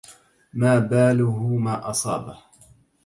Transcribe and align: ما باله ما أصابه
ما 0.59 0.79
باله 0.79 1.43
ما 1.47 1.89
أصابه 1.89 2.37